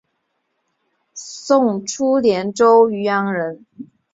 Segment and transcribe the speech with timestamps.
[1.13, 3.67] 宋初蓟州渔阳人。